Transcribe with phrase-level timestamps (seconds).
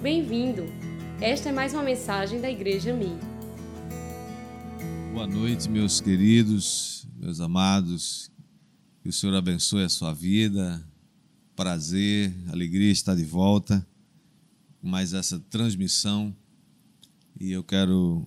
[0.00, 0.62] Bem-vindo!
[1.20, 3.18] Esta é mais uma mensagem da Igreja Mi.
[5.12, 8.30] Boa noite, meus queridos, meus amados.
[9.02, 10.80] Que o Senhor abençoe a sua vida.
[11.56, 13.84] Prazer, alegria estar de volta
[14.80, 16.32] mais essa transmissão.
[17.40, 18.24] E eu quero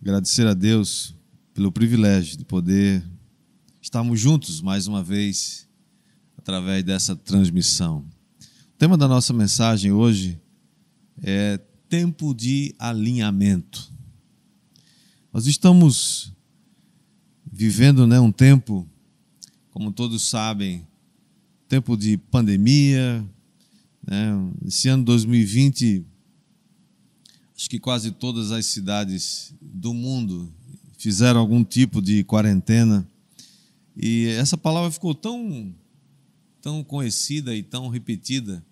[0.00, 1.14] agradecer a Deus
[1.52, 3.04] pelo privilégio de poder
[3.82, 5.68] estarmos juntos mais uma vez
[6.38, 7.98] através dessa transmissão.
[8.38, 10.40] O tema da nossa mensagem hoje
[11.22, 13.92] é tempo de alinhamento.
[15.32, 16.32] Nós estamos
[17.50, 18.88] vivendo né, um tempo,
[19.70, 20.86] como todos sabem,
[21.68, 23.24] tempo de pandemia.
[24.06, 24.52] Né?
[24.64, 26.04] Esse ano 2020,
[27.56, 30.52] acho que quase todas as cidades do mundo
[30.98, 33.06] fizeram algum tipo de quarentena.
[33.96, 35.74] E essa palavra ficou tão,
[36.60, 38.64] tão conhecida e tão repetida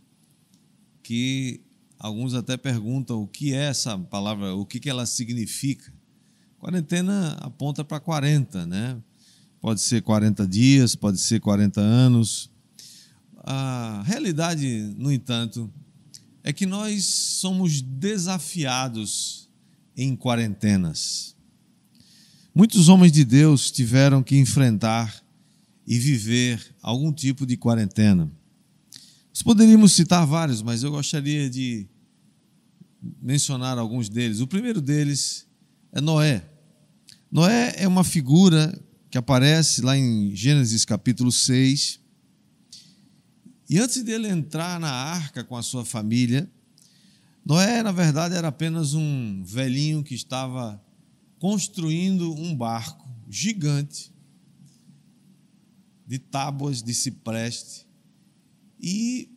[1.03, 1.61] que
[2.04, 5.91] alguns até perguntam o que é essa palavra, o que, que ela significa.
[6.58, 8.98] Quarentena aponta para 40, né?
[9.58, 12.50] Pode ser 40 dias, pode ser 40 anos.
[13.38, 15.72] A realidade, no entanto,
[16.42, 19.48] é que nós somos desafiados
[19.96, 21.34] em quarentenas.
[22.55, 25.24] Muitos homens de Deus tiveram que enfrentar
[25.86, 28.30] e viver algum tipo de quarentena.
[29.30, 31.89] Nós poderíamos citar vários, mas eu gostaria de
[33.20, 34.41] mencionar alguns deles.
[34.41, 35.47] O primeiro deles
[35.92, 36.44] é Noé.
[37.30, 38.78] Noé é uma figura
[39.11, 42.00] que aparece lá em Gênesis capítulo 6.
[43.69, 46.50] E antes dele entrar na arca com a sua família,
[47.44, 50.83] Noé, na verdade, era apenas um velhinho que estava
[51.39, 54.12] construindo um barco gigante
[56.06, 57.86] de tábuas de cipreste
[58.80, 59.30] e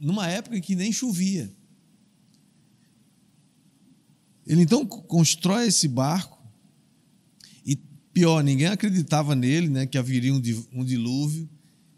[0.00, 1.52] numa época em que nem chovia.
[4.48, 6.42] Ele então constrói esse barco
[7.62, 7.76] e
[8.14, 11.46] pior, ninguém acreditava nele, né, que haveria um dilúvio.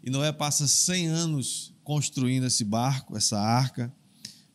[0.03, 3.93] E Noé passa 100 anos construindo esse barco, essa arca,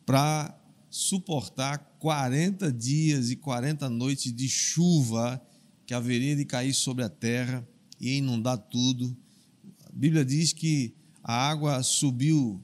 [0.05, 0.55] para
[0.91, 5.41] suportar 40 dias e 40 noites de chuva
[5.83, 7.67] que haveria de cair sobre a terra
[7.99, 9.17] e inundar tudo.
[9.85, 10.93] A Bíblia diz que
[11.23, 12.63] a água subiu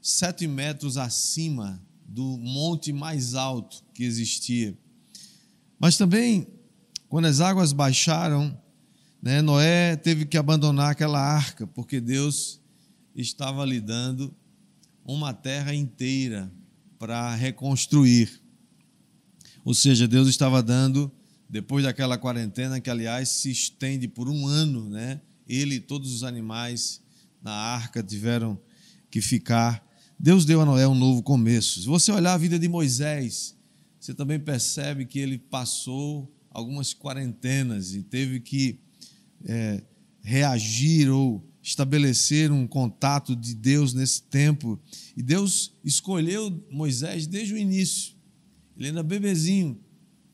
[0.00, 1.80] sete metros acima
[2.12, 4.76] do monte mais alto que existia.
[5.78, 6.46] Mas também,
[7.08, 8.56] quando as águas baixaram,
[9.22, 12.60] né, Noé teve que abandonar aquela arca, porque Deus
[13.16, 14.34] estava lhe dando
[15.02, 16.52] uma terra inteira
[16.98, 18.42] para reconstruir.
[19.64, 21.10] Ou seja, Deus estava dando,
[21.48, 25.22] depois daquela quarentena, que aliás se estende por um ano, né?
[25.48, 27.00] Ele e todos os animais
[27.42, 28.60] na arca tiveram
[29.10, 29.82] que ficar
[30.22, 31.80] Deus deu a Noé um novo começo.
[31.80, 33.56] Se você olhar a vida de Moisés,
[33.98, 38.78] você também percebe que ele passou algumas quarentenas e teve que
[39.44, 39.82] é,
[40.20, 44.80] reagir ou estabelecer um contato de Deus nesse tempo.
[45.16, 48.14] E Deus escolheu Moisés desde o início.
[48.76, 49.76] Ele era bebezinho,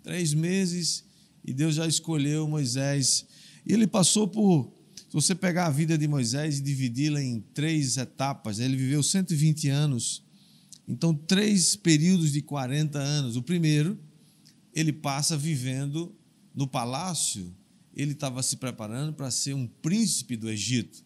[0.02, 1.02] três meses,
[1.42, 3.24] e Deus já escolheu Moisés.
[3.64, 4.70] E ele passou por
[5.08, 9.70] se você pegar a vida de Moisés e dividi-la em três etapas, ele viveu 120
[9.70, 10.22] anos,
[10.86, 13.34] então três períodos de 40 anos.
[13.34, 13.98] O primeiro,
[14.74, 16.14] ele passa vivendo
[16.54, 17.56] no palácio,
[17.96, 21.02] ele estava se preparando para ser um príncipe do Egito,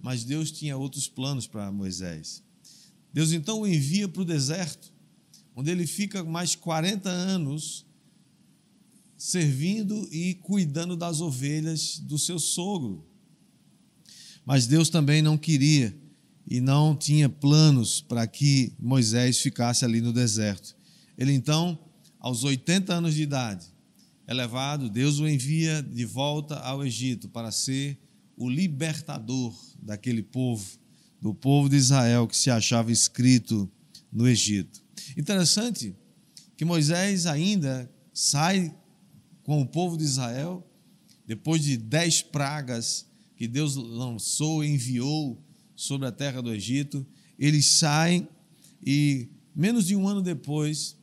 [0.00, 2.42] mas Deus tinha outros planos para Moisés.
[3.12, 4.92] Deus então o envia para o deserto,
[5.54, 7.86] onde ele fica mais 40 anos
[9.16, 13.06] servindo e cuidando das ovelhas do seu sogro.
[14.46, 15.94] Mas Deus também não queria
[16.46, 20.76] e não tinha planos para que Moisés ficasse ali no deserto.
[21.18, 21.76] Ele então,
[22.20, 23.66] aos 80 anos de idade,
[24.24, 27.98] é levado, Deus o envia de volta ao Egito para ser
[28.36, 29.52] o libertador
[29.82, 30.78] daquele povo,
[31.20, 33.68] do povo de Israel que se achava escrito
[34.12, 34.80] no Egito.
[35.16, 35.94] Interessante
[36.56, 38.72] que Moisés ainda sai
[39.42, 40.64] com o povo de Israel,
[41.26, 43.06] depois de dez pragas
[43.36, 45.40] que Deus lançou enviou
[45.74, 47.06] sobre a terra do Egito.
[47.38, 48.26] Eles saem
[48.84, 50.96] e, menos de um ano depois,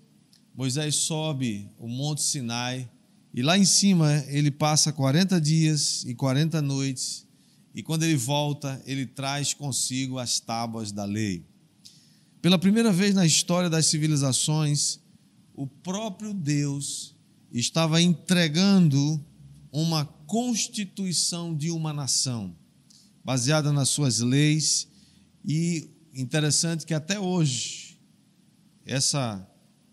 [0.55, 2.89] Moisés sobe o Monte Sinai
[3.33, 7.25] e lá em cima ele passa 40 dias e 40 noites.
[7.73, 11.43] E quando ele volta, ele traz consigo as tábuas da lei.
[12.41, 14.99] Pela primeira vez na história das civilizações,
[15.55, 17.15] o próprio Deus
[17.51, 19.23] estava entregando
[19.73, 22.55] uma constituição de uma nação,
[23.25, 24.87] baseada nas suas leis,
[25.43, 27.99] e interessante que até hoje
[28.85, 29.49] essa,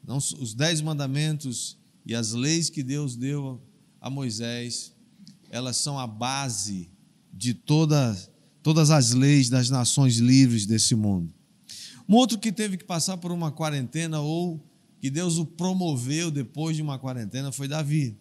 [0.07, 3.59] não, os dez mandamentos e as leis que Deus deu
[3.99, 4.93] a Moisés,
[5.49, 6.91] elas são a base
[7.33, 8.15] de toda,
[8.63, 11.33] todas as leis das nações livres desse mundo.
[12.07, 14.63] Um outro que teve que passar por uma quarentena ou
[15.01, 18.19] que Deus o promoveu depois de uma quarentena foi Davi.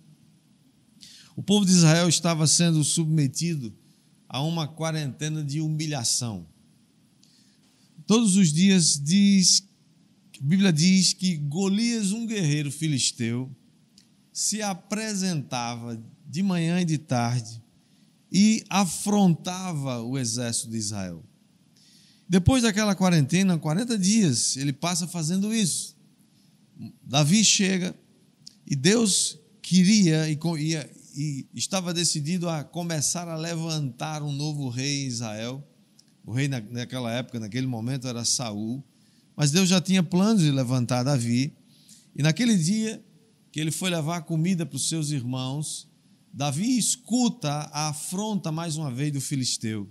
[1.40, 3.74] O povo de Israel estava sendo submetido
[4.28, 6.46] a uma quarentena de humilhação.
[8.06, 9.64] Todos os dias diz,
[10.38, 13.50] a Bíblia diz que Golias, um guerreiro filisteu,
[14.34, 15.98] se apresentava
[16.28, 17.64] de manhã e de tarde
[18.30, 21.24] e afrontava o exército de Israel.
[22.28, 25.96] Depois daquela quarentena, 40 dias, ele passa fazendo isso.
[27.02, 27.96] Davi chega
[28.68, 30.38] e Deus queria e,
[31.22, 35.62] e, estava decidido a começar a levantar um novo rei em Israel.
[36.26, 38.82] O rei naquela época, naquele momento, era Saul.
[39.36, 41.54] Mas Deus já tinha planos de levantar Davi.
[42.16, 43.04] E naquele dia
[43.52, 45.90] que ele foi levar comida para os seus irmãos,
[46.32, 49.90] Davi escuta a afronta mais uma vez do filisteu,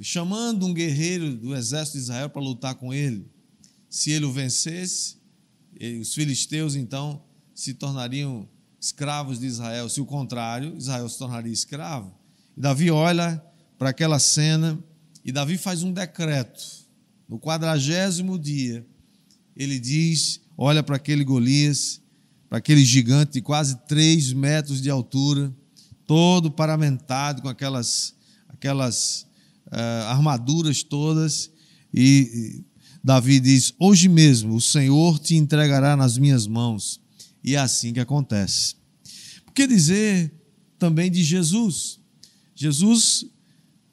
[0.00, 3.26] chamando um guerreiro do exército de Israel para lutar com ele.
[3.88, 5.16] Se ele o vencesse,
[6.00, 7.20] os filisteus então
[7.52, 8.48] se tornariam
[8.80, 9.88] escravos de Israel.
[9.88, 12.14] Se o contrário, Israel se tornaria escravo.
[12.56, 13.42] E Davi olha
[13.78, 14.78] para aquela cena
[15.24, 16.62] e Davi faz um decreto.
[17.28, 18.86] No quadragésimo dia,
[19.54, 22.00] ele diz: olha para aquele Golias
[22.50, 25.54] para aquele gigante de quase três metros de altura,
[26.04, 28.12] todo paramentado com aquelas,
[28.48, 29.24] aquelas
[29.68, 31.48] uh, armaduras todas.
[31.94, 32.64] E
[33.04, 37.00] Davi diz: Hoje mesmo o Senhor te entregará nas minhas mãos.
[37.42, 38.76] E é assim que acontece.
[39.44, 40.32] Por que dizer
[40.78, 42.00] também de Jesus?
[42.54, 43.24] Jesus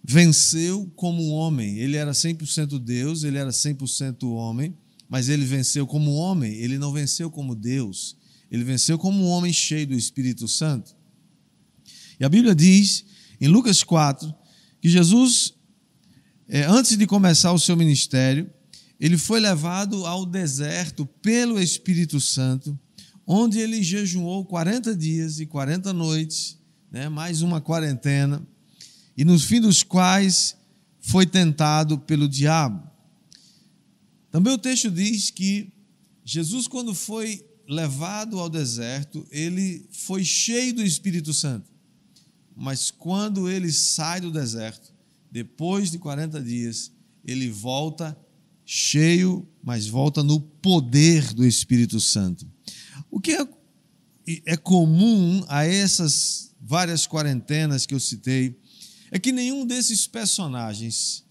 [0.03, 1.77] venceu como homem.
[1.79, 4.75] Ele era 100% Deus, ele era 100% homem,
[5.09, 8.15] mas ele venceu como homem, ele não venceu como Deus.
[8.49, 10.95] Ele venceu como um homem cheio do Espírito Santo.
[12.19, 13.05] E a Bíblia diz,
[13.39, 14.33] em Lucas 4,
[14.81, 15.53] que Jesus,
[16.47, 18.49] é, antes de começar o seu ministério,
[18.99, 22.77] ele foi levado ao deserto pelo Espírito Santo,
[23.27, 26.57] onde ele jejuou 40 dias e 40 noites,
[26.89, 28.41] né, mais uma quarentena,
[29.17, 30.55] e no fim dos quais
[31.01, 32.89] foi tentado pelo diabo.
[34.31, 35.71] Também o texto diz que
[36.23, 41.69] Jesus, quando foi levado ao deserto, ele foi cheio do Espírito Santo.
[42.55, 44.93] Mas quando ele sai do deserto,
[45.31, 46.91] depois de 40 dias,
[47.25, 48.17] ele volta
[48.65, 52.45] cheio, mas volta no poder do Espírito Santo.
[53.17, 53.47] O que é,
[54.45, 58.55] é comum a essas várias quarentenas que eu citei
[59.09, 61.25] é que nenhum desses personagens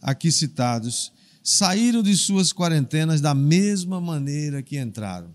[0.00, 1.12] aqui citados
[1.42, 5.34] saíram de suas quarentenas da mesma maneira que entraram.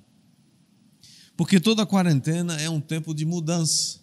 [1.36, 4.00] Porque toda quarentena é um tempo de mudança.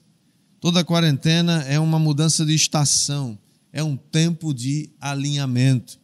[0.60, 3.38] Toda quarentena é uma mudança de estação,
[3.72, 5.98] é um tempo de alinhamento.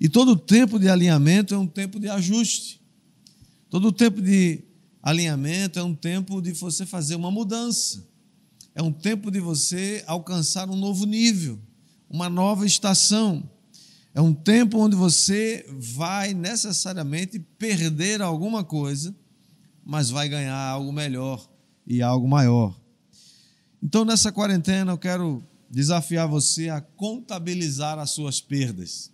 [0.00, 2.80] E todo tempo de alinhamento é um tempo de ajuste.
[3.70, 4.73] Todo tempo de
[5.04, 8.04] alinhamento é um tempo de você fazer uma mudança.
[8.74, 11.60] É um tempo de você alcançar um novo nível,
[12.10, 13.48] uma nova estação.
[14.12, 19.14] É um tempo onde você vai necessariamente perder alguma coisa
[19.84, 21.46] mas vai ganhar algo melhor
[21.86, 22.74] e algo maior.
[23.82, 29.12] Então, nessa quarentena, eu quero desafiar você a contabilizar as suas perdas.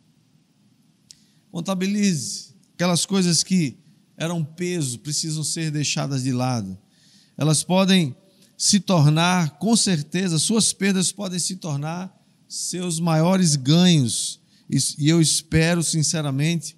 [1.50, 3.76] Contabilize aquelas coisas que
[4.20, 6.78] eram peso, precisam ser deixadas de lado.
[7.38, 8.14] Elas podem
[8.56, 12.14] se tornar, com certeza, suas perdas podem se tornar
[12.46, 14.38] seus maiores ganhos.
[14.68, 16.76] E eu espero, sinceramente,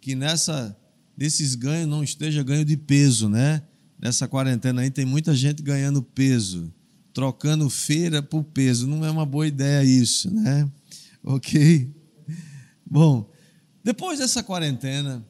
[0.00, 0.74] que nessa
[1.14, 3.62] desses ganhos não esteja ganho de peso, né?
[4.00, 6.72] Nessa quarentena aí tem muita gente ganhando peso,
[7.12, 8.86] trocando feira por peso.
[8.86, 10.70] Não é uma boa ideia isso, né?
[11.22, 11.92] Ok?
[12.86, 13.30] Bom,
[13.84, 15.26] depois dessa quarentena,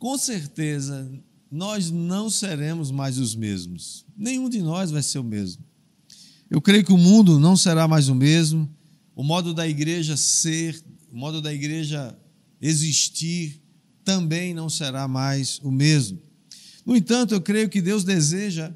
[0.00, 1.12] com certeza
[1.52, 4.06] nós não seremos mais os mesmos.
[4.16, 5.62] Nenhum de nós vai ser o mesmo.
[6.48, 8.68] Eu creio que o mundo não será mais o mesmo.
[9.14, 12.18] O modo da igreja ser, o modo da igreja
[12.62, 13.62] existir,
[14.02, 16.18] também não será mais o mesmo.
[16.86, 18.72] No entanto, eu creio que Deus deseja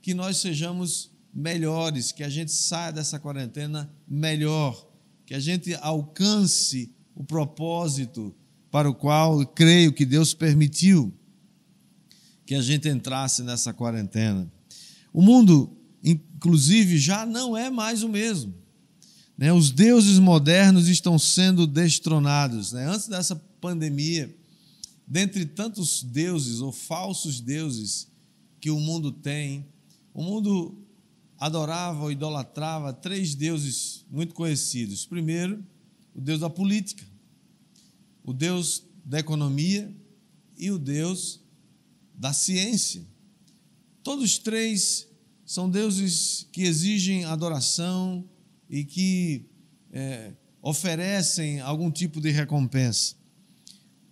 [0.00, 4.88] que nós sejamos melhores, que a gente saia dessa quarentena melhor,
[5.26, 8.34] que a gente alcance o propósito
[8.70, 11.12] para o qual creio que Deus permitiu
[12.46, 14.50] que a gente entrasse nessa quarentena.
[15.12, 18.54] O mundo, inclusive, já não é mais o mesmo.
[19.36, 19.52] Né?
[19.52, 22.72] Os deuses modernos estão sendo destronados.
[22.72, 22.86] Né?
[22.86, 24.34] Antes dessa pandemia,
[25.06, 28.08] dentre tantos deuses ou falsos deuses
[28.60, 29.66] que o mundo tem,
[30.12, 30.76] o mundo
[31.38, 35.06] adorava ou idolatrava três deuses muito conhecidos.
[35.06, 35.64] Primeiro,
[36.14, 37.04] o deus da política,
[38.30, 39.92] o deus da economia
[40.56, 41.40] e o deus
[42.14, 43.04] da ciência.
[44.04, 45.08] Todos três
[45.44, 48.24] são deuses que exigem adoração
[48.68, 49.46] e que
[49.92, 50.32] é,
[50.62, 53.16] oferecem algum tipo de recompensa.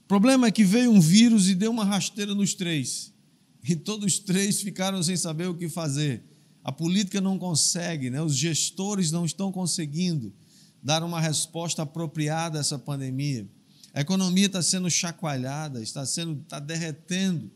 [0.03, 3.15] O problema é que veio um vírus e deu uma rasteira nos três.
[3.63, 6.25] E todos os três ficaram sem saber o que fazer.
[6.65, 8.21] A política não consegue, né?
[8.21, 10.35] os gestores não estão conseguindo
[10.83, 13.49] dar uma resposta apropriada a essa pandemia.
[13.95, 17.51] A economia está sendo chacoalhada, está sendo, está derretendo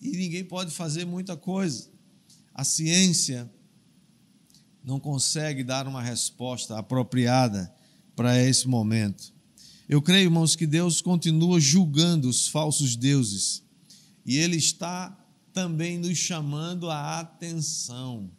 [0.00, 1.88] e ninguém pode fazer muita coisa.
[2.52, 3.50] A ciência
[4.84, 7.72] não consegue dar uma resposta apropriada
[8.16, 9.32] para esse momento.
[9.88, 13.62] Eu creio, irmãos, que Deus continua julgando os falsos deuses
[14.24, 15.16] e Ele está
[15.52, 18.30] também nos chamando a atenção.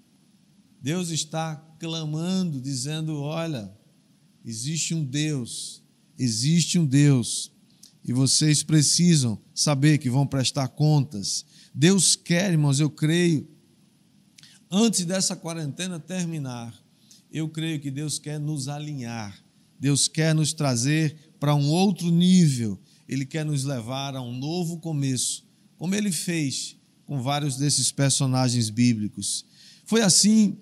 [0.81, 3.71] Deus está clamando, dizendo: olha,
[4.43, 5.82] existe um Deus,
[6.17, 7.51] existe um Deus,
[8.03, 11.45] e vocês precisam saber que vão prestar contas.
[11.73, 13.47] Deus quer, irmãos, eu creio,
[14.69, 16.77] antes dessa quarentena terminar,
[17.31, 19.43] eu creio que Deus quer nos alinhar,
[19.79, 24.77] Deus quer nos trazer para um outro nível, Ele quer nos levar a um novo
[24.79, 25.45] começo,
[25.77, 29.45] como Ele fez com vários desses personagens bíblicos.
[29.85, 30.57] Foi assim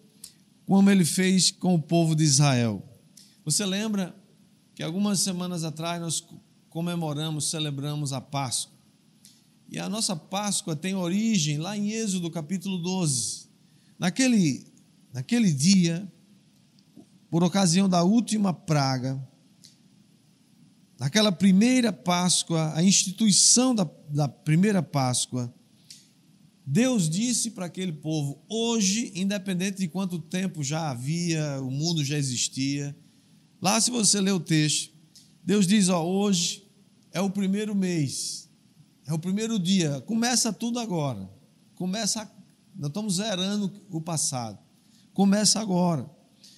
[0.66, 2.88] como Ele fez com o povo de Israel.
[3.44, 4.16] Você lembra
[4.82, 6.28] que algumas semanas atrás nós
[6.68, 8.76] comemoramos, celebramos a Páscoa.
[9.70, 13.48] E a nossa Páscoa tem origem lá em Êxodo capítulo 12.
[14.00, 14.66] Naquele,
[15.14, 16.12] naquele dia,
[17.30, 19.22] por ocasião da última praga,
[20.98, 25.54] naquela primeira Páscoa, a instituição da, da primeira Páscoa,
[26.66, 32.18] Deus disse para aquele povo: hoje, independente de quanto tempo já havia, o mundo já
[32.18, 32.98] existia,
[33.62, 34.92] lá se você ler o texto,
[35.44, 36.68] Deus diz: ó, hoje
[37.12, 38.50] é o primeiro mês,
[39.06, 41.30] é o primeiro dia, começa tudo agora,
[41.76, 42.30] começa
[42.76, 44.58] nós estamos zerando o passado.
[45.14, 46.10] Começa agora.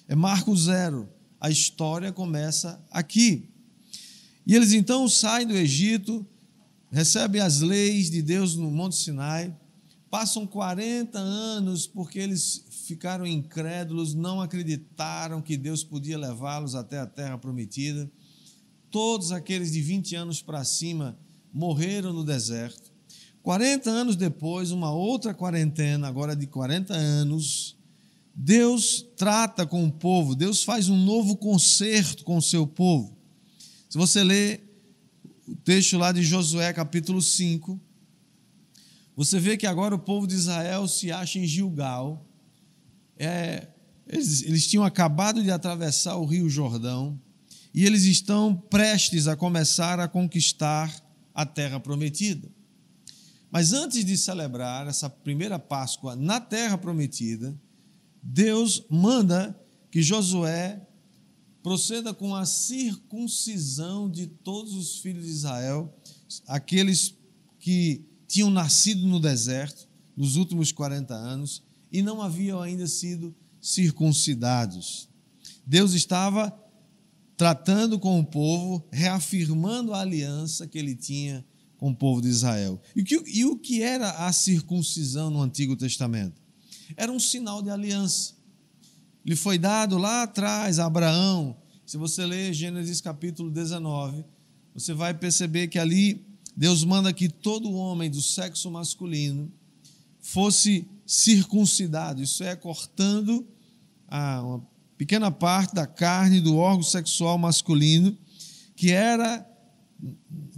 [0.07, 1.09] É marco zero.
[1.39, 3.49] A história começa aqui.
[4.45, 6.25] E eles então saem do Egito,
[6.91, 9.55] recebem as leis de Deus no Monte Sinai,
[10.09, 17.05] passam 40 anos porque eles ficaram incrédulos, não acreditaram que Deus podia levá-los até a
[17.05, 18.09] terra prometida.
[18.89, 21.17] Todos aqueles de 20 anos para cima
[21.53, 22.91] morreram no deserto.
[23.41, 27.75] 40 anos depois, uma outra quarentena, agora de 40 anos,
[28.35, 33.17] Deus trata com o povo, Deus faz um novo concerto com o seu povo.
[33.89, 34.63] Se você ler
[35.47, 37.79] o texto lá de Josué, capítulo 5,
[39.15, 42.25] você vê que agora o povo de Israel se acha em Gilgal.
[43.17, 43.67] É,
[44.07, 47.19] eles, eles tinham acabado de atravessar o rio Jordão
[47.73, 50.93] e eles estão prestes a começar a conquistar
[51.33, 52.49] a terra prometida.
[53.49, 57.55] Mas antes de celebrar essa primeira Páscoa na terra prometida,
[58.21, 59.59] Deus manda
[59.91, 60.81] que Josué
[61.61, 65.93] proceda com a circuncisão de todos os filhos de Israel,
[66.47, 67.15] aqueles
[67.59, 71.63] que tinham nascido no deserto nos últimos 40 anos
[71.93, 75.07] e não haviam ainda sido circuncidados.
[75.65, 76.51] Deus estava
[77.37, 81.45] tratando com o povo, reafirmando a aliança que ele tinha
[81.77, 82.81] com o povo de Israel.
[82.95, 86.41] E o, que, e o que era a circuncisão no Antigo Testamento?
[86.97, 88.33] Era um sinal de aliança.
[89.25, 91.55] Lhe foi dado lá atrás a Abraão.
[91.85, 94.25] Se você ler Gênesis capítulo 19,
[94.73, 99.51] você vai perceber que ali Deus manda que todo homem do sexo masculino
[100.19, 102.21] fosse circuncidado.
[102.21, 103.47] Isso é cortando
[104.07, 104.67] a, uma
[104.97, 108.17] pequena parte da carne do órgão sexual masculino,
[108.75, 109.45] que era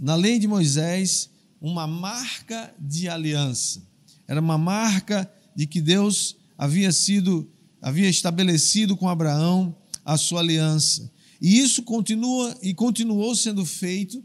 [0.00, 3.82] na lei de Moisés, uma marca de aliança.
[4.26, 7.50] Era uma marca de que Deus havia sido
[7.80, 11.10] havia estabelecido com Abraão a sua aliança.
[11.40, 14.24] E isso continua e continuou sendo feito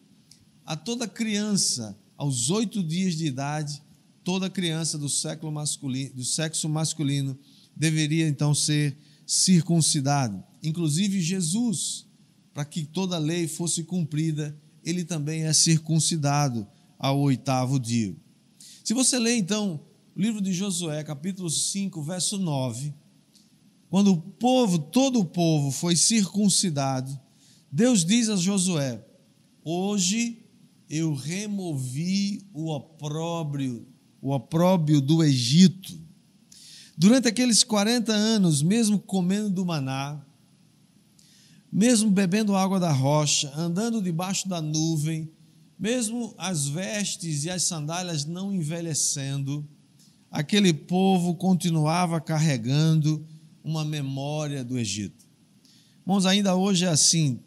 [0.66, 3.82] a toda criança aos oito dias de idade,
[4.24, 7.38] toda criança do do sexo masculino
[7.76, 12.06] deveria então ser circuncidado, inclusive Jesus,
[12.54, 18.16] para que toda lei fosse cumprida ele também é circuncidado ao oitavo dia.
[18.84, 19.80] Se você ler então
[20.16, 22.94] o livro de Josué, capítulo 5, verso 9,
[23.90, 27.18] quando o povo, todo o povo foi circuncidado,
[27.72, 29.06] Deus diz a Josué:
[29.64, 30.44] Hoje
[30.90, 33.88] eu removi o opróbrio,
[34.22, 36.00] o opróbio do Egito.
[36.98, 40.22] Durante aqueles 40 anos, mesmo comendo do maná,
[41.72, 45.32] mesmo bebendo água da rocha, andando debaixo da nuvem,
[45.80, 49.68] mesmo as vestes e as sandálias não envelhecendo,
[50.30, 53.26] aquele povo continuava carregando
[53.64, 55.26] uma memória do Egito.
[56.02, 57.40] Irmãos, ainda hoje é assim.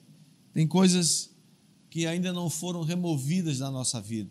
[0.52, 1.30] Tem coisas
[1.90, 4.30] que ainda não foram removidas da nossa vida,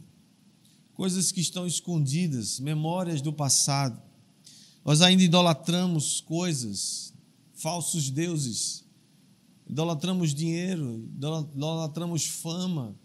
[0.94, 4.02] coisas que estão escondidas, memórias do passado.
[4.86, 7.14] Nós ainda idolatramos coisas,
[7.54, 8.84] falsos deuses,
[9.68, 11.10] idolatramos dinheiro,
[11.56, 12.96] idolatramos fama,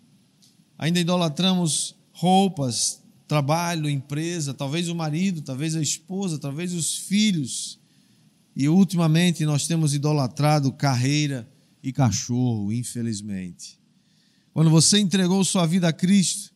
[0.76, 7.78] ainda idolatramos roupas, trabalho, empresa, talvez o marido, talvez a esposa, talvez os filhos.
[8.56, 11.48] E ultimamente nós temos idolatrado carreira
[11.82, 13.78] e cachorro, infelizmente.
[14.52, 16.52] Quando você entregou sua vida a Cristo,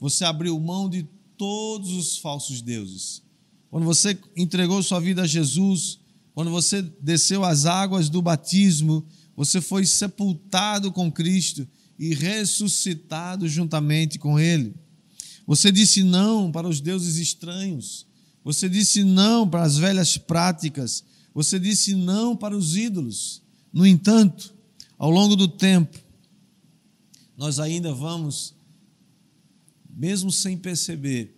[0.00, 3.22] você abriu mão de todos os falsos deuses.
[3.70, 5.98] Quando você entregou sua vida a Jesus,
[6.34, 9.04] quando você desceu as águas do batismo,
[9.36, 11.66] você foi sepultado com Cristo
[11.98, 14.74] e ressuscitado juntamente com Ele.
[15.46, 18.06] Você disse não para os deuses estranhos.
[18.44, 21.04] Você disse não para as velhas práticas.
[21.34, 23.42] Você disse não para os ídolos.
[23.72, 24.54] No entanto,
[24.98, 25.98] ao longo do tempo,
[27.36, 28.54] nós ainda vamos,
[29.98, 31.36] mesmo sem perceber,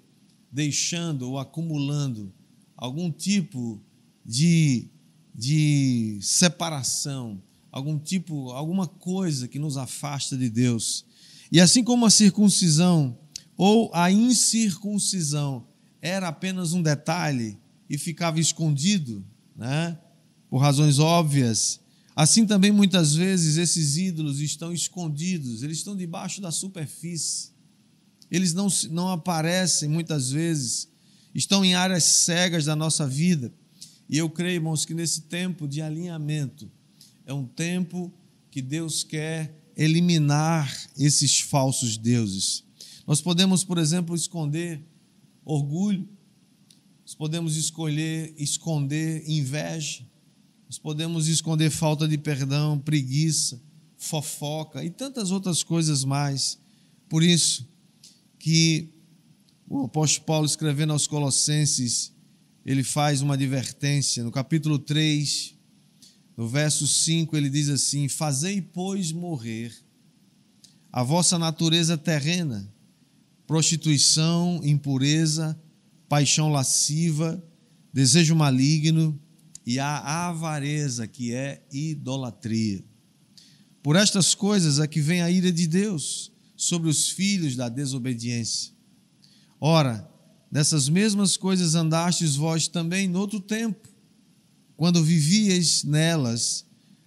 [0.52, 2.31] deixando ou acumulando
[2.76, 3.81] algum tipo
[4.25, 4.88] de,
[5.35, 11.07] de separação, algum tipo, alguma coisa que nos afasta de Deus.
[11.50, 13.19] E assim como a circuncisão
[13.57, 15.67] ou a incircuncisão
[16.02, 19.25] era apenas um detalhe e ficava escondido,
[19.57, 19.99] né,
[20.50, 21.81] por razões óbvias,
[22.21, 27.50] Assim também muitas vezes esses ídolos estão escondidos, eles estão debaixo da superfície.
[28.30, 30.88] Eles não, não aparecem muitas vezes,
[31.35, 33.52] estão em áreas cegas da nossa vida.
[34.09, 36.70] E eu creio, irmãos, que nesse tempo de alinhamento
[37.24, 38.12] é um tempo
[38.50, 42.64] que Deus quer eliminar esses falsos deuses.
[43.07, 44.83] Nós podemos, por exemplo, esconder
[45.44, 46.09] orgulho,
[47.05, 50.05] nós podemos escolher esconder inveja,
[50.68, 53.61] nós podemos esconder falta de perdão, preguiça,
[53.96, 56.59] fofoca e tantas outras coisas mais.
[57.09, 57.69] Por isso
[58.40, 58.88] que
[59.68, 62.12] o apóstolo Paulo escrevendo aos Colossenses,
[62.66, 64.24] ele faz uma advertência.
[64.24, 65.55] No capítulo 3,
[66.37, 69.72] no verso 5, ele diz assim: Fazei, pois, morrer
[70.92, 72.68] a vossa natureza terrena,
[73.46, 75.57] prostituição, impureza,
[76.09, 77.40] paixão lasciva,
[77.92, 79.20] desejo maligno,
[79.64, 82.83] e a avareza, que é idolatria.
[83.83, 88.73] Por estas coisas é que vem a ira de Deus sobre os filhos da desobediência.
[89.59, 90.07] Ora,
[90.53, 93.88] nessas mesmas coisas andastes vós também no outro tempo,
[94.77, 96.66] quando vivíeis nelas.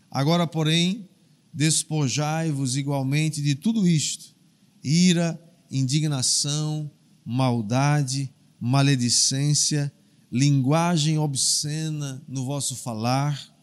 [0.09, 1.07] Agora, porém,
[1.53, 4.35] despojai-vos igualmente de tudo isto:
[4.83, 5.39] ira,
[5.69, 6.89] indignação,
[7.23, 9.93] maldade, maledicência,
[10.31, 13.55] linguagem obscena no vosso falar.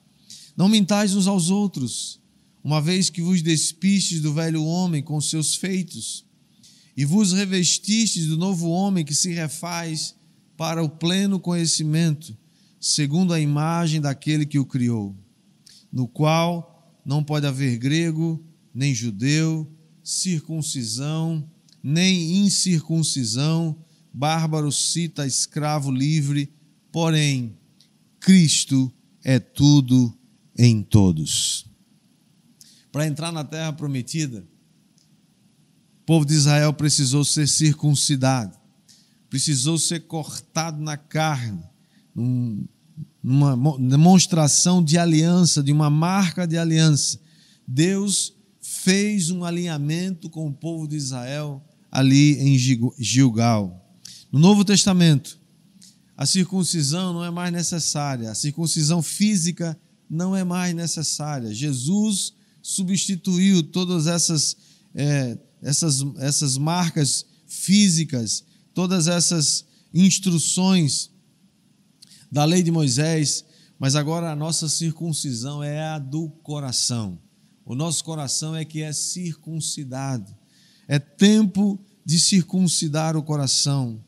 [0.57, 2.20] Não mintais uns aos outros,
[2.63, 6.25] uma vez que vos despistes do velho homem com seus feitos,
[6.97, 10.15] e vos revestistes do novo homem que se refaz
[10.57, 12.37] para o pleno conhecimento,
[12.79, 15.17] segundo a imagem daquele que o criou,
[15.91, 18.45] no qual não pode haver grego,
[18.75, 19.67] nem judeu,
[20.03, 21.49] circuncisão,
[21.83, 23.77] nem incircuncisão,
[24.13, 26.53] bárbaro, cita, escravo, livre,
[26.93, 27.57] porém,
[28.19, 28.93] Cristo
[29.25, 30.15] é tudo
[30.59, 31.70] em todos.
[32.93, 34.45] Para entrar na terra prometida,
[36.03, 38.59] o povo de Israel precisou ser circuncidado,
[39.29, 41.63] precisou ser cortado na carne,
[43.23, 47.21] numa demonstração de aliança, de uma marca de aliança.
[47.67, 52.59] Deus fez um alinhamento com o povo de Israel ali em
[52.99, 53.97] Gilgal.
[54.33, 55.39] No Novo Testamento,
[56.17, 61.55] a circuncisão não é mais necessária, a circuncisão física não é mais necessária.
[61.55, 64.57] Jesus substituiu todas essas,
[64.95, 68.45] é, essas, essas marcas físicas,
[68.75, 71.11] todas essas instruções
[72.31, 73.45] da lei de Moisés,
[73.79, 77.19] mas agora a nossa circuncisão é a do coração.
[77.65, 80.35] O nosso coração é que é circuncidado.
[80.87, 84.05] É tempo de circuncidar o coração.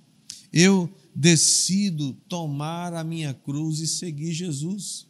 [0.53, 5.07] Eu decido tomar a minha cruz e seguir Jesus.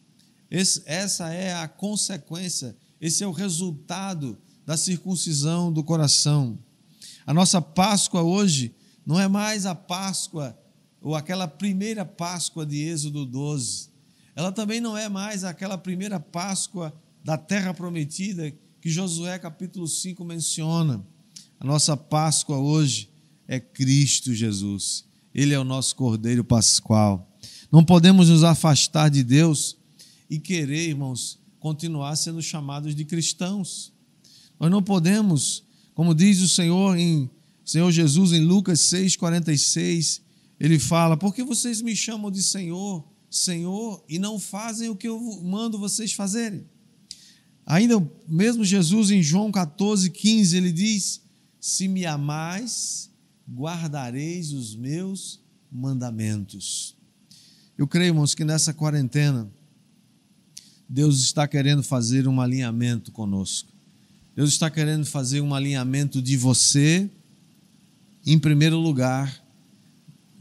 [0.49, 6.57] Esse, essa é a consequência, esse é o resultado da circuncisão do coração.
[7.25, 8.73] A nossa Páscoa hoje
[9.05, 10.57] não é mais a Páscoa
[11.01, 13.89] ou aquela primeira Páscoa de Êxodo 12.
[14.33, 20.23] Ela também não é mais aquela primeira Páscoa da terra prometida que Josué capítulo 5
[20.23, 21.05] menciona.
[21.59, 23.09] A nossa Páscoa hoje
[23.49, 25.03] é Cristo Jesus.
[25.35, 27.29] Ele é o nosso Cordeiro Pascual.
[27.69, 29.75] Não podemos nos afastar de Deus
[30.29, 33.93] e querer, irmãos, continuar sendo chamados de cristãos.
[34.59, 37.29] Nós não podemos, como diz o Senhor em
[37.63, 40.21] Senhor Jesus em Lucas 6:46,
[40.59, 45.07] ele fala: "Por que vocês me chamam de Senhor, Senhor e não fazem o que
[45.07, 46.65] eu mando vocês fazerem?"
[47.65, 47.95] Ainda
[48.27, 51.21] mesmo Jesus em João 14:15, ele diz:
[51.61, 53.09] "Se me amais,
[53.49, 55.39] guardareis os meus
[55.71, 56.97] mandamentos."
[57.77, 59.49] Eu creio, irmãos, que nessa quarentena
[60.93, 63.67] Deus está querendo fazer um alinhamento conosco.
[64.35, 67.09] Deus está querendo fazer um alinhamento de você,
[68.23, 69.43] em primeiro lugar,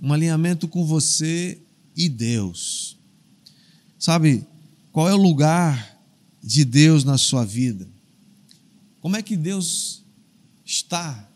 [0.02, 1.58] um alinhamento com você
[1.96, 2.98] e Deus.
[3.98, 4.46] Sabe,
[4.92, 5.98] qual é o lugar
[6.42, 7.88] de Deus na sua vida?
[9.00, 10.04] Como é que Deus
[10.66, 11.30] está?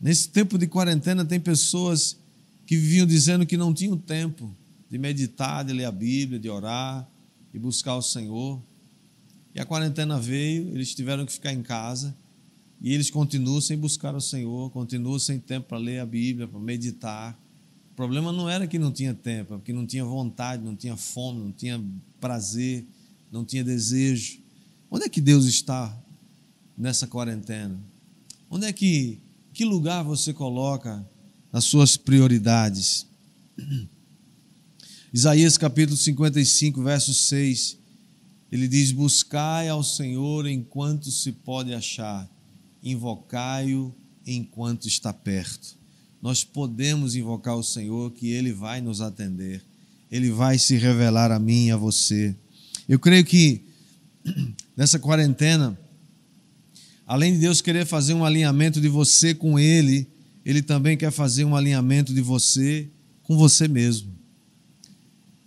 [0.00, 2.16] Nesse tempo de quarentena, tem pessoas
[2.64, 4.56] que viviam dizendo que não tinham tempo
[4.90, 7.06] de meditar, de ler a Bíblia, de orar
[7.52, 8.60] e buscar o Senhor.
[9.54, 12.14] E a quarentena veio, eles tiveram que ficar em casa
[12.80, 16.60] e eles continuam sem buscar o Senhor, continuam sem tempo para ler a Bíblia, para
[16.60, 17.38] meditar.
[17.92, 20.96] O problema não era que não tinha tempo, é porque não tinha vontade, não tinha
[20.96, 21.82] fome, não tinha
[22.20, 22.86] prazer,
[23.32, 24.38] não tinha desejo.
[24.90, 25.96] Onde é que Deus está
[26.76, 27.80] nessa quarentena?
[28.50, 29.18] Onde é que,
[29.52, 31.04] que lugar você coloca
[31.52, 33.06] as suas prioridades?
[35.16, 37.78] Isaías capítulo 55, verso 6,
[38.52, 42.28] ele diz: Buscai ao Senhor enquanto se pode achar,
[42.82, 43.94] invocai-o
[44.26, 45.74] enquanto está perto.
[46.20, 49.64] Nós podemos invocar o Senhor, que Ele vai nos atender,
[50.12, 52.36] Ele vai se revelar a mim e a você.
[52.86, 53.64] Eu creio que
[54.76, 55.80] nessa quarentena,
[57.06, 60.06] além de Deus querer fazer um alinhamento de você com Ele,
[60.44, 62.90] Ele também quer fazer um alinhamento de você
[63.22, 64.15] com você mesmo.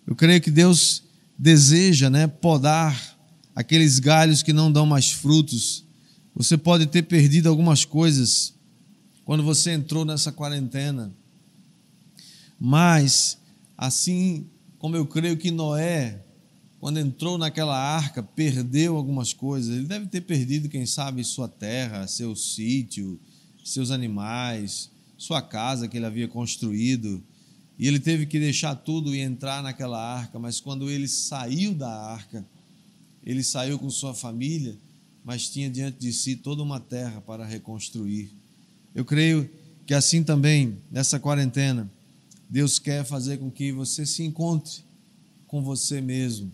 [0.10, 1.04] Eu creio que Deus
[1.38, 3.16] deseja né, podar
[3.56, 5.86] aqueles galhos que não dão mais frutos.
[6.34, 8.56] Você pode ter perdido algumas coisas
[9.24, 11.14] quando você entrou nessa quarentena,
[12.60, 13.38] mas
[13.78, 14.48] assim
[14.80, 16.26] como eu creio que Noé,
[16.80, 19.76] quando entrou naquela arca, perdeu algumas coisas.
[19.76, 23.20] Ele deve ter perdido, quem sabe, sua terra, seu sítio,
[23.64, 27.24] seus animais, sua casa que ele havia construído.
[27.80, 31.90] E ele teve que deixar tudo e entrar naquela arca, mas quando ele saiu da
[31.90, 32.46] arca,
[33.26, 34.78] ele saiu com sua família,
[35.24, 38.32] mas tinha diante de si toda uma terra para reconstruir.
[38.94, 39.50] Eu creio
[39.86, 41.90] que assim também, nessa quarentena,
[42.50, 44.84] Deus quer fazer com que você se encontre
[45.48, 46.52] com você mesmo,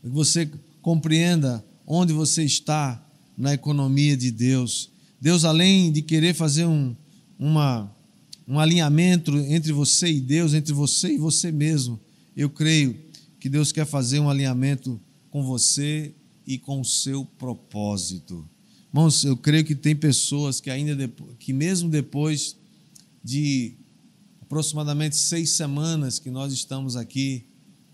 [0.00, 3.04] que você compreenda onde você está
[3.36, 4.90] na economia de Deus.
[5.20, 6.96] Deus, além de querer fazer um,
[7.38, 7.93] uma
[8.46, 11.98] um alinhamento entre você e Deus, entre você e você mesmo.
[12.36, 12.98] Eu creio
[13.40, 16.14] que Deus quer fazer um alinhamento com você
[16.46, 18.48] e com o seu propósito.
[18.88, 22.56] Irmãos, eu creio que tem pessoas que ainda que mesmo depois
[23.22, 23.74] de
[24.40, 27.46] aproximadamente seis semanas que nós estamos aqui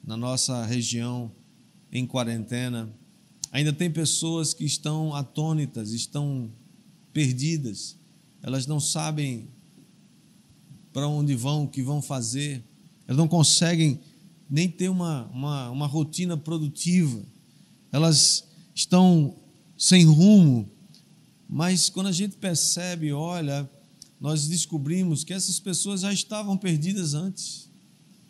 [0.05, 1.31] na nossa região
[1.93, 2.93] em quarentena,
[3.53, 6.51] ainda tem pessoas que estão atônitas, estão
[7.13, 7.97] perdidas,
[8.43, 9.49] elas não sabem
[10.93, 12.63] para onde vão, o que vão fazer.
[13.07, 14.01] Elas não conseguem
[14.49, 17.23] nem ter uma, uma, uma rotina produtiva.
[17.93, 19.35] Elas estão
[19.77, 20.69] sem rumo.
[21.49, 23.69] Mas quando a gente percebe, olha,
[24.21, 27.69] nós descobrimos que essas pessoas já estavam perdidas antes.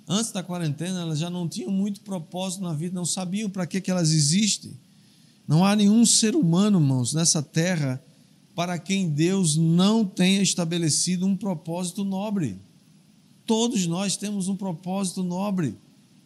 [0.06, 3.80] Antes da quarentena, elas já não tinham muito propósito na vida, não sabiam para que,
[3.80, 4.72] que elas existem.
[5.46, 8.02] Não há nenhum ser humano, irmãos, nessa terra
[8.54, 12.58] para quem Deus não tenha estabelecido um propósito nobre.
[13.46, 15.76] Todos nós temos um propósito nobre.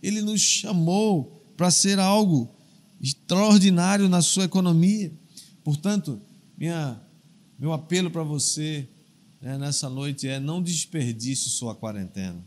[0.03, 2.51] Ele nos chamou para ser algo
[3.01, 5.13] extraordinário na sua economia.
[5.63, 6.21] Portanto,
[6.57, 7.01] minha,
[7.59, 8.89] meu apelo para você
[9.41, 12.43] né, nessa noite é: não desperdice sua quarentena.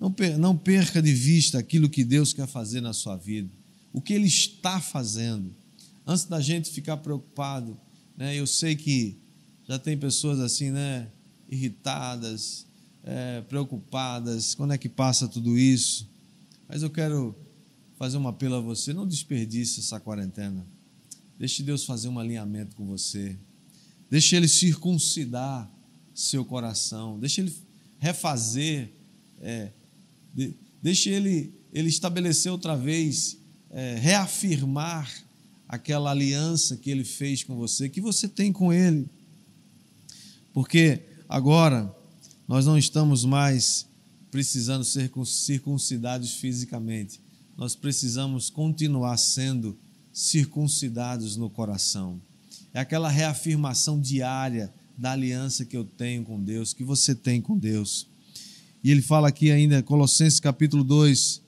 [0.00, 3.50] Não, não perca de vista aquilo que Deus quer fazer na sua vida,
[3.92, 5.54] o que Ele está fazendo.
[6.06, 7.78] Antes da gente ficar preocupado
[8.16, 8.34] né?
[8.36, 9.16] Eu sei que
[9.66, 11.08] já tem pessoas assim, né?
[11.48, 12.66] Irritadas,
[13.02, 14.54] é, preocupadas.
[14.54, 16.08] Quando é que passa tudo isso?
[16.68, 17.34] Mas eu quero
[17.98, 20.66] fazer um apelo a você: não desperdice essa quarentena.
[21.38, 23.36] Deixe Deus fazer um alinhamento com você.
[24.10, 25.70] Deixe Ele circuncidar
[26.14, 27.18] seu coração.
[27.18, 27.54] Deixe Ele
[27.98, 28.92] refazer.
[29.40, 29.70] É,
[30.32, 33.38] de, deixe Ele, ele estabelecer outra vez,
[33.70, 35.10] é, reafirmar
[35.68, 39.08] aquela aliança que Ele fez com você, que você tem com Ele.
[40.52, 41.94] Porque agora
[42.46, 43.86] nós não estamos mais
[44.30, 47.20] precisando ser circuncidados fisicamente,
[47.56, 49.78] nós precisamos continuar sendo
[50.12, 52.20] circuncidados no coração.
[52.72, 57.56] É aquela reafirmação diária da aliança que eu tenho com Deus, que você tem com
[57.56, 58.08] Deus.
[58.82, 61.40] E ele fala aqui ainda, Colossenses capítulo 2,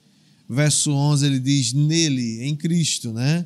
[0.49, 3.45] verso 11, ele diz: Nele, em Cristo, né?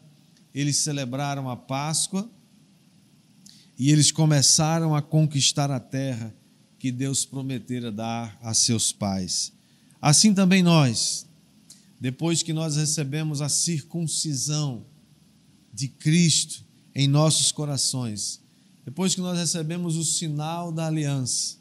[0.53, 2.29] eles celebraram a Páscoa
[3.77, 6.35] e eles começaram a conquistar a terra
[6.77, 9.53] que Deus prometera dar a seus pais.
[10.01, 11.27] Assim também nós,
[11.99, 14.85] depois que nós recebemos a circuncisão
[15.73, 18.41] de Cristo em nossos corações,
[18.83, 21.57] depois que nós recebemos o sinal da aliança,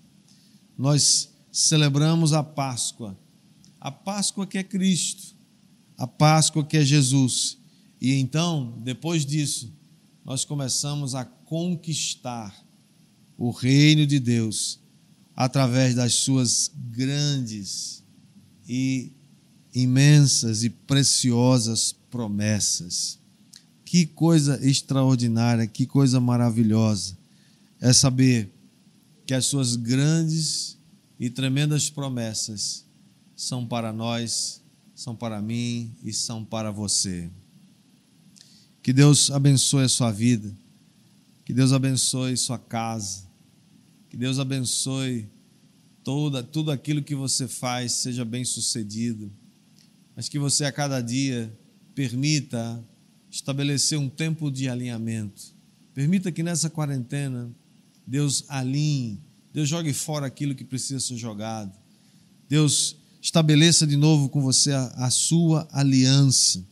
[0.76, 3.16] nós celebramos a Páscoa.
[3.78, 5.34] A Páscoa que é Cristo,
[5.96, 7.59] a Páscoa que é Jesus.
[8.00, 9.72] E então, depois disso,
[10.24, 12.54] nós começamos a conquistar
[13.36, 14.80] o reino de Deus
[15.36, 18.02] através das suas grandes
[18.68, 19.12] e
[19.74, 23.18] imensas e preciosas promessas.
[23.84, 27.18] Que coisa extraordinária, que coisa maravilhosa
[27.80, 28.52] é saber
[29.26, 30.78] que as suas grandes
[31.18, 32.84] e tremendas promessas
[33.34, 34.62] são para nós,
[34.94, 37.30] são para mim e são para você.
[38.82, 40.50] Que Deus abençoe a sua vida,
[41.44, 43.28] que Deus abençoe sua casa,
[44.08, 45.28] que Deus abençoe
[46.02, 49.30] toda, tudo aquilo que você faz seja bem sucedido,
[50.16, 51.52] mas que você a cada dia
[51.94, 52.82] permita
[53.30, 55.54] estabelecer um tempo de alinhamento.
[55.94, 57.50] Permita que nessa quarentena
[58.06, 59.20] Deus alinhe,
[59.52, 61.76] Deus jogue fora aquilo que precisa ser jogado.
[62.48, 66.64] Deus estabeleça de novo com você a, a sua aliança.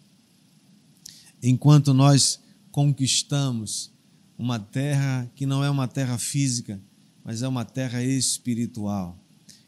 [1.42, 3.90] Enquanto nós conquistamos
[4.38, 6.80] uma terra que não é uma terra física,
[7.24, 9.18] mas é uma terra espiritual.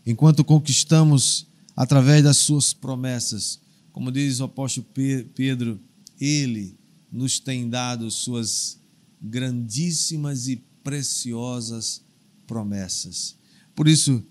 [0.06, 3.60] Enquanto conquistamos através das suas promessas,
[3.92, 4.86] como diz o apóstolo
[5.34, 5.80] Pedro,
[6.20, 6.76] ele
[7.10, 8.78] nos tem dado suas
[9.20, 12.02] grandíssimas e preciosas
[12.46, 13.36] promessas.
[13.74, 14.24] Por isso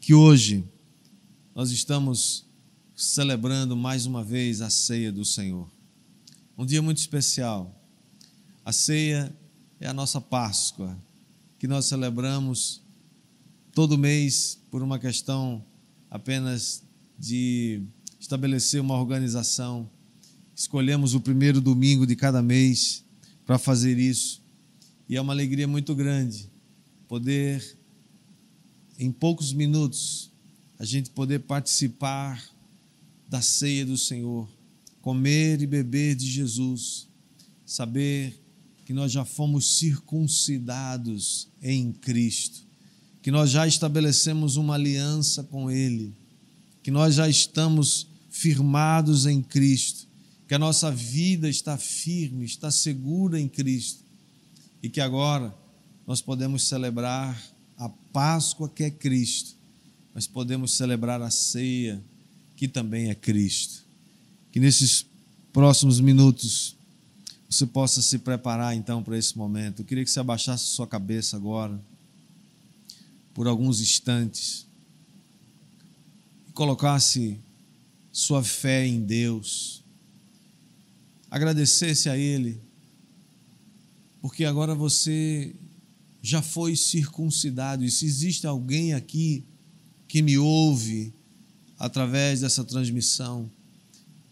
[0.00, 0.64] que hoje
[1.54, 2.44] nós estamos
[2.94, 5.75] celebrando mais uma vez a ceia do Senhor.
[6.58, 7.74] Um dia muito especial.
[8.64, 9.30] A ceia
[9.78, 10.96] é a nossa Páscoa,
[11.58, 12.80] que nós celebramos
[13.74, 15.62] todo mês por uma questão
[16.10, 16.82] apenas
[17.18, 17.82] de
[18.18, 19.90] estabelecer uma organização.
[20.54, 23.04] Escolhemos o primeiro domingo de cada mês
[23.44, 24.42] para fazer isso.
[25.08, 26.48] E é uma alegria muito grande
[27.06, 27.78] poder,
[28.98, 30.32] em poucos minutos,
[30.78, 32.42] a gente poder participar
[33.28, 34.48] da ceia do Senhor,
[35.06, 37.06] comer e beber de Jesus,
[37.64, 38.42] saber
[38.84, 42.66] que nós já fomos circuncidados em Cristo,
[43.22, 46.12] que nós já estabelecemos uma aliança com Ele,
[46.82, 50.08] que nós já estamos firmados em Cristo,
[50.48, 54.02] que a nossa vida está firme, está segura em Cristo
[54.82, 55.54] e que agora
[56.04, 57.40] nós podemos celebrar
[57.78, 59.54] a Páscoa que é Cristo,
[60.12, 62.02] mas podemos celebrar a ceia
[62.56, 63.85] que também é Cristo.
[64.56, 65.04] Que nesses
[65.52, 66.74] próximos minutos
[67.46, 69.82] você possa se preparar então para esse momento.
[69.82, 71.78] Eu queria que você abaixasse sua cabeça agora,
[73.34, 74.66] por alguns instantes,
[76.48, 77.38] e colocasse
[78.10, 79.84] sua fé em Deus,
[81.30, 82.58] agradecesse a Ele,
[84.22, 85.54] porque agora você
[86.22, 89.44] já foi circuncidado, e se existe alguém aqui
[90.08, 91.12] que me ouve
[91.78, 93.50] através dessa transmissão,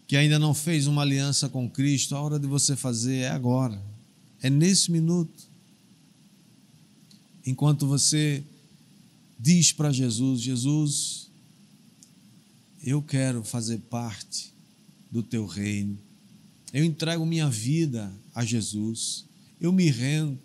[0.07, 3.81] que ainda não fez uma aliança com Cristo, a hora de você fazer é agora,
[4.41, 5.43] é nesse minuto.
[7.45, 8.43] Enquanto você
[9.39, 11.29] diz para Jesus: Jesus,
[12.83, 14.53] eu quero fazer parte
[15.09, 15.97] do teu reino,
[16.73, 19.25] eu entrego minha vida a Jesus,
[19.59, 20.37] eu me rendo,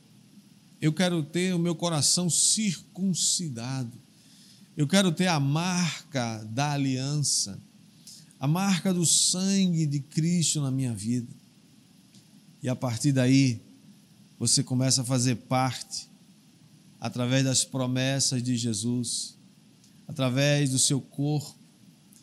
[0.80, 3.92] Eu quero ter o meu coração circuncidado.
[4.76, 7.60] Eu quero ter a marca da aliança,
[8.40, 11.30] a marca do sangue de Cristo na minha vida.
[12.62, 13.60] E a partir daí,
[14.38, 16.08] você começa a fazer parte,
[16.98, 19.36] através das promessas de Jesus,
[20.08, 21.54] através do seu corpo,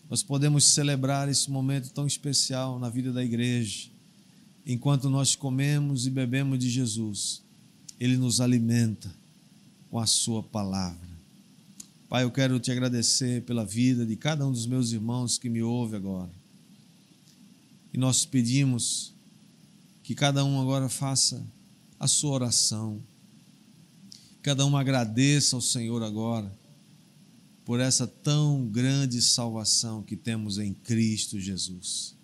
[0.09, 3.89] nós podemos celebrar esse momento tão especial na vida da igreja.
[4.65, 7.43] Enquanto nós comemos e bebemos de Jesus,
[7.99, 9.13] Ele nos alimenta
[9.91, 11.16] com a Sua palavra.
[12.09, 15.61] Pai, eu quero te agradecer pela vida de cada um dos meus irmãos que me
[15.61, 16.31] ouve agora.
[17.93, 19.13] E nós pedimos
[20.03, 21.45] que cada um agora faça
[21.99, 23.03] a sua oração.
[24.41, 26.49] Cada um agradeça ao Senhor agora
[27.65, 32.15] por essa tão grande salvação que temos em Cristo Jesus.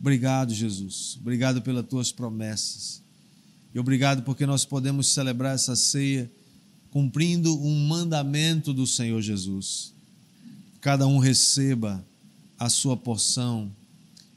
[0.00, 1.18] Obrigado, Jesus.
[1.20, 3.02] Obrigado pelas tuas promessas.
[3.74, 6.30] E obrigado porque nós podemos celebrar essa ceia
[6.92, 9.94] cumprindo um mandamento do Senhor Jesus.
[10.78, 12.04] Cada um receba
[12.58, 13.74] a sua porção,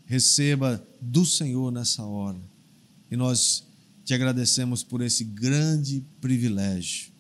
[0.05, 2.39] receba do Senhor nessa hora.
[3.11, 3.63] E nós
[4.05, 7.11] te agradecemos por esse grande privilégio.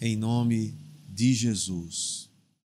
[0.00, 0.74] Em nome
[1.08, 2.28] de Jesus.